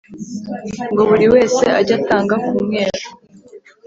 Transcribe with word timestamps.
ngo 0.91 1.01
buri 1.09 1.25
wese 1.33 1.63
ajye 1.79 1.93
atanga 1.99 2.35
ku 2.45 2.55
mwero 2.65 3.05